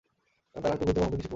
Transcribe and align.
এখন 0.55 0.59
তারা 0.63 0.69
হয়তো 0.71 0.79
গুরুত্ব 0.83 0.97
পাওয়ার 0.97 1.09
মতো 1.11 1.15
কিছু 1.17 1.21
করবে। 1.27 1.29